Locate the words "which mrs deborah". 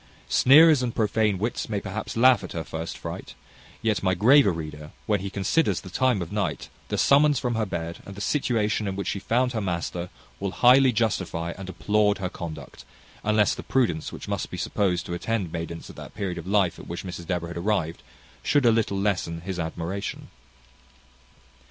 16.87-17.49